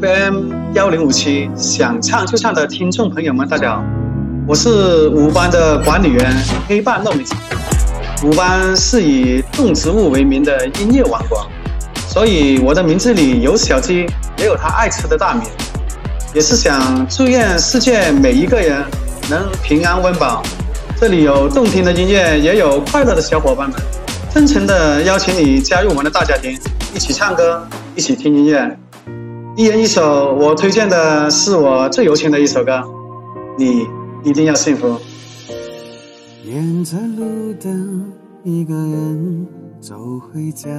[0.00, 3.84] FM 幺零五七，想唱就唱的听众朋友们，大家好，
[4.46, 6.34] 我是五班的管理员
[6.66, 7.24] 黑半糯米。
[8.24, 11.46] 五班是以动植物为名的音乐王国，
[12.08, 14.06] 所以我的名字里有小鸡，
[14.38, 15.42] 也有它爱吃的大米。
[16.32, 18.82] 也是想祝愿世界每一个人
[19.28, 20.42] 能平安温饱。
[20.98, 23.78] 这里有动听的音乐，也有快乐的小伙伴们，
[24.32, 26.58] 真诚的邀请你加入我们的大家庭，
[26.94, 28.74] 一起唱歌，一起听音乐。
[29.54, 32.82] 一人一首，我推荐的是我最有情的一首歌，
[33.58, 33.86] 你
[34.24, 34.96] 一定要幸福。
[36.42, 38.10] 沿着路灯，
[38.44, 39.46] 一个人
[39.78, 40.70] 走回家，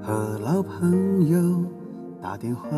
[0.00, 1.64] 和老朋友
[2.22, 2.68] 打电话。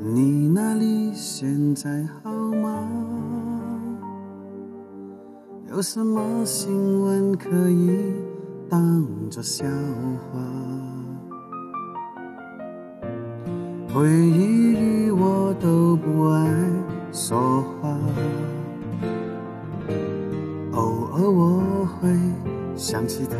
[0.00, 2.84] 你那里现在好吗？
[5.70, 8.12] 有什么新闻可以
[8.72, 10.40] 当作笑话？
[13.92, 16.48] 回忆里我都不爱
[17.12, 17.94] 说话，
[20.72, 22.08] 偶尔我会
[22.74, 23.36] 想起他，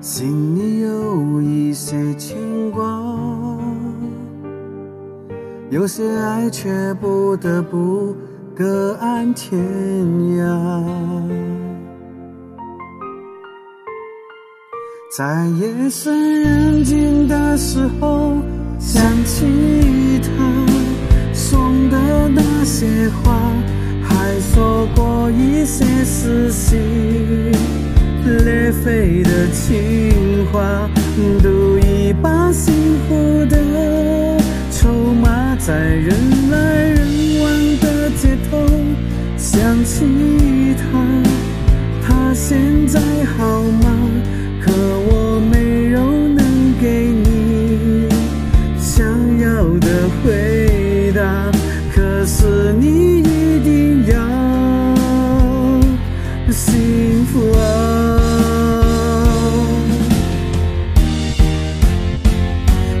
[0.00, 2.38] 心里有一些牵
[2.70, 2.82] 挂，
[5.68, 8.16] 有些爱却不得不
[8.58, 9.56] 隔岸天
[10.36, 10.42] 涯。
[15.16, 18.32] 在夜深人静的时候，
[18.80, 19.46] 想起
[20.24, 20.28] 他
[21.32, 23.32] 送的那些花，
[24.02, 26.80] 还说过一些撕心
[28.24, 30.90] 裂肺的情话，
[31.40, 32.50] 赌一把
[40.76, 40.82] 他，
[42.06, 43.00] 他现在
[43.36, 43.86] 好吗？
[44.60, 45.98] 可我没有
[46.28, 46.44] 能
[46.80, 48.08] 给你
[48.78, 49.06] 想
[49.40, 49.46] 要
[49.78, 49.86] 的
[50.22, 51.50] 回答，
[51.94, 54.16] 可是你一定要
[56.52, 57.60] 幸福啊！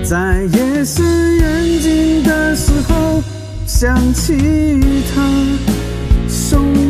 [0.04, 1.04] 在夜深
[1.36, 3.22] 人静的时候，
[3.66, 4.32] 想起
[5.14, 5.20] 他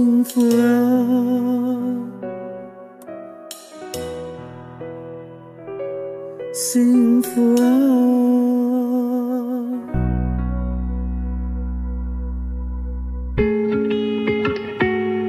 [0.00, 0.64] 幸福啊，
[6.54, 7.62] 幸福啊！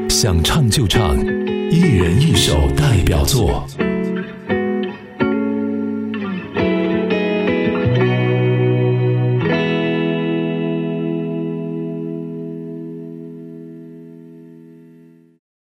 [0.08, 1.18] 想唱就唱，
[1.70, 3.66] 一人一首代表作。